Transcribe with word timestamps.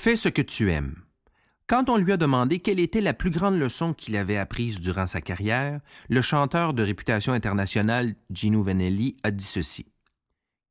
Fais 0.00 0.14
ce 0.14 0.28
que 0.28 0.42
tu 0.42 0.70
aimes. 0.70 0.94
Quand 1.66 1.88
on 1.88 1.96
lui 1.96 2.12
a 2.12 2.16
demandé 2.16 2.60
quelle 2.60 2.78
était 2.78 3.00
la 3.00 3.14
plus 3.14 3.32
grande 3.32 3.58
leçon 3.58 3.94
qu'il 3.94 4.14
avait 4.14 4.36
apprise 4.36 4.78
durant 4.78 5.08
sa 5.08 5.20
carrière, 5.20 5.80
le 6.08 6.22
chanteur 6.22 6.72
de 6.72 6.84
réputation 6.84 7.32
internationale 7.32 8.14
Gino 8.30 8.62
Vanelli 8.62 9.16
a 9.24 9.32
dit 9.32 9.44
ceci. 9.44 9.86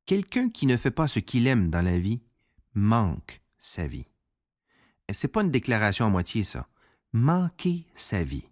Quelqu'un 0.05 0.49
qui 0.49 0.65
ne 0.65 0.77
fait 0.77 0.91
pas 0.91 1.09
ce 1.09 1.19
qu'il 1.19 1.45
aime 1.45 1.69
dans 1.69 1.81
la 1.81 1.99
vie 1.99 2.21
manque 2.73 3.41
sa 3.59 3.85
vie. 3.85 4.07
Et 5.09 5.13
c'est 5.13 5.27
pas 5.27 5.41
une 5.41 5.51
déclaration 5.51 6.05
à 6.05 6.09
moitié, 6.09 6.45
ça. 6.45 6.69
Manquer 7.11 7.85
sa 7.97 8.23
vie. 8.23 8.47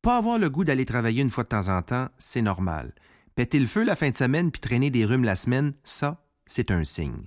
Pas 0.00 0.18
avoir 0.18 0.38
le 0.38 0.48
goût 0.48 0.62
d'aller 0.62 0.86
travailler 0.86 1.22
une 1.22 1.30
fois 1.30 1.42
de 1.42 1.48
temps 1.48 1.76
en 1.76 1.82
temps, 1.82 2.06
c'est 2.18 2.40
normal. 2.40 2.94
Péter 3.34 3.58
le 3.58 3.66
feu 3.66 3.82
la 3.82 3.96
fin 3.96 4.10
de 4.10 4.16
semaine 4.16 4.52
puis 4.52 4.60
traîner 4.60 4.90
des 4.90 5.04
rhumes 5.04 5.24
la 5.24 5.34
semaine, 5.34 5.72
ça, 5.82 6.24
c'est 6.46 6.70
un 6.70 6.84
signe. 6.84 7.26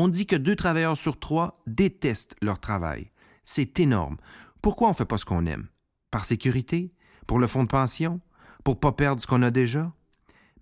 On 0.00 0.06
dit 0.06 0.26
que 0.26 0.36
deux 0.36 0.54
travailleurs 0.54 0.96
sur 0.96 1.18
trois 1.18 1.60
détestent 1.66 2.36
leur 2.40 2.60
travail. 2.60 3.10
C'est 3.42 3.80
énorme. 3.80 4.16
Pourquoi 4.62 4.86
on 4.86 4.90
ne 4.92 4.96
fait 4.96 5.04
pas 5.04 5.18
ce 5.18 5.24
qu'on 5.24 5.44
aime? 5.44 5.66
Par 6.12 6.24
sécurité? 6.24 6.94
Pour 7.26 7.40
le 7.40 7.48
fonds 7.48 7.64
de 7.64 7.68
pension? 7.68 8.20
Pour 8.62 8.78
pas 8.78 8.92
perdre 8.92 9.20
ce 9.20 9.26
qu'on 9.26 9.42
a 9.42 9.50
déjà? 9.50 9.92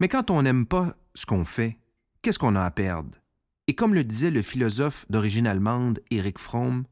Mais 0.01 0.09
quand 0.09 0.31
on 0.31 0.41
n'aime 0.41 0.65
pas 0.65 0.97
ce 1.15 1.27
qu'on 1.27 1.45
fait, 1.45 1.79
qu'est-ce 2.23 2.39
qu'on 2.39 2.57
a 2.57 2.65
à 2.65 2.71
perdre? 2.71 3.19
Et 3.67 3.75
comme 3.75 3.93
le 3.93 4.05
disait 4.05 4.31
le 4.31 4.41
philosophe 4.41 5.05
d'origine 5.11 5.47
allemande 5.47 6.01
Erich 6.11 6.39
Fromm, 6.39 6.87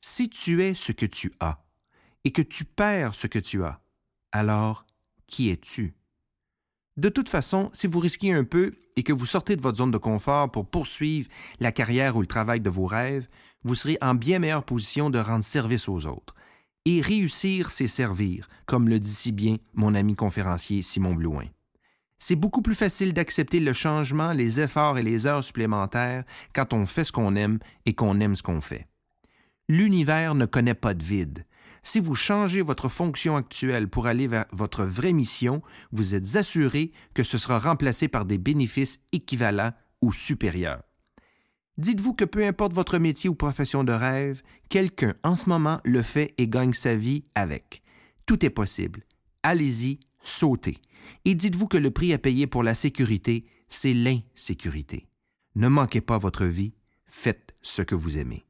si 0.00 0.30
tu 0.30 0.62
es 0.62 0.72
ce 0.72 0.92
que 0.92 1.04
tu 1.04 1.34
as 1.38 1.66
et 2.24 2.32
que 2.32 2.40
tu 2.40 2.64
perds 2.64 3.12
ce 3.12 3.26
que 3.26 3.38
tu 3.38 3.62
as, 3.62 3.82
alors 4.32 4.86
qui 5.26 5.50
es-tu? 5.50 5.94
De 6.96 7.08
toute 7.08 7.28
façon, 7.28 7.70
si 7.72 7.88
vous 7.88 7.98
risquez 7.98 8.32
un 8.32 8.44
peu 8.44 8.70
et 8.96 9.02
que 9.02 9.12
vous 9.12 9.26
sortez 9.26 9.56
de 9.56 9.60
votre 9.60 9.78
zone 9.78 9.90
de 9.90 9.98
confort 9.98 10.50
pour 10.50 10.66
poursuivre 10.66 11.28
la 11.58 11.72
carrière 11.72 12.16
ou 12.16 12.20
le 12.20 12.26
travail 12.26 12.60
de 12.60 12.70
vos 12.70 12.86
rêves, 12.86 13.26
vous 13.64 13.74
serez 13.74 13.98
en 14.00 14.14
bien 14.14 14.38
meilleure 14.38 14.64
position 14.64 15.10
de 15.10 15.18
rendre 15.18 15.42
service 15.42 15.88
aux 15.88 16.06
autres. 16.06 16.34
Et 16.84 17.00
réussir, 17.00 17.70
c'est 17.70 17.88
servir, 17.88 18.48
comme 18.66 18.88
le 18.88 19.00
dit 19.00 19.10
si 19.14 19.32
bien 19.32 19.56
mon 19.72 19.94
ami 19.94 20.14
conférencier 20.14 20.82
Simon 20.82 21.14
Blouin. 21.14 21.46
C'est 22.18 22.36
beaucoup 22.36 22.62
plus 22.62 22.76
facile 22.76 23.12
d'accepter 23.12 23.58
le 23.58 23.72
changement, 23.72 24.32
les 24.32 24.60
efforts 24.60 24.96
et 24.96 25.02
les 25.02 25.26
heures 25.26 25.42
supplémentaires 25.42 26.24
quand 26.54 26.72
on 26.72 26.86
fait 26.86 27.04
ce 27.04 27.12
qu'on 27.12 27.34
aime 27.34 27.58
et 27.86 27.94
qu'on 27.94 28.20
aime 28.20 28.36
ce 28.36 28.42
qu'on 28.42 28.60
fait. 28.60 28.86
L'univers 29.68 30.34
ne 30.34 30.46
connaît 30.46 30.74
pas 30.74 30.94
de 30.94 31.02
vide. 31.02 31.44
Si 31.86 32.00
vous 32.00 32.14
changez 32.14 32.62
votre 32.62 32.88
fonction 32.88 33.36
actuelle 33.36 33.88
pour 33.88 34.06
aller 34.06 34.26
vers 34.26 34.46
votre 34.52 34.84
vraie 34.84 35.12
mission, 35.12 35.62
vous 35.92 36.14
êtes 36.14 36.36
assuré 36.36 36.92
que 37.12 37.22
ce 37.22 37.36
sera 37.36 37.58
remplacé 37.58 38.08
par 38.08 38.24
des 38.24 38.38
bénéfices 38.38 39.00
équivalents 39.12 39.72
ou 40.00 40.10
supérieurs. 40.10 40.82
Dites-vous 41.76 42.14
que 42.14 42.24
peu 42.24 42.46
importe 42.46 42.72
votre 42.72 42.98
métier 42.98 43.28
ou 43.28 43.34
profession 43.34 43.84
de 43.84 43.92
rêve, 43.92 44.42
quelqu'un 44.70 45.14
en 45.22 45.34
ce 45.34 45.48
moment 45.48 45.80
le 45.84 46.02
fait 46.02 46.34
et 46.38 46.48
gagne 46.48 46.72
sa 46.72 46.96
vie 46.96 47.24
avec. 47.34 47.82
Tout 48.26 48.44
est 48.46 48.50
possible. 48.50 49.04
Allez-y, 49.42 50.00
sautez. 50.22 50.78
Et 51.26 51.34
dites-vous 51.34 51.68
que 51.68 51.76
le 51.76 51.90
prix 51.90 52.14
à 52.14 52.18
payer 52.18 52.46
pour 52.46 52.62
la 52.62 52.74
sécurité, 52.74 53.44
c'est 53.68 53.92
l'insécurité. 53.92 55.06
Ne 55.54 55.68
manquez 55.68 56.00
pas 56.00 56.16
votre 56.16 56.46
vie, 56.46 56.72
faites 57.04 57.54
ce 57.60 57.82
que 57.82 57.94
vous 57.94 58.16
aimez. 58.16 58.46